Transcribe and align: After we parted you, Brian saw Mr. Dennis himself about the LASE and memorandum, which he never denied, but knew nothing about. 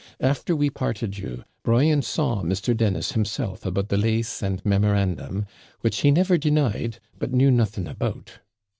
After 0.19 0.55
we 0.55 0.71
parted 0.71 1.19
you, 1.19 1.43
Brian 1.61 2.01
saw 2.01 2.41
Mr. 2.41 2.75
Dennis 2.75 3.11
himself 3.11 3.67
about 3.67 3.89
the 3.89 3.97
LASE 3.99 4.41
and 4.41 4.59
memorandum, 4.65 5.45
which 5.81 5.97
he 5.99 6.09
never 6.09 6.39
denied, 6.39 6.97
but 7.19 7.31
knew 7.33 7.51
nothing 7.51 7.87
about. 7.87 8.39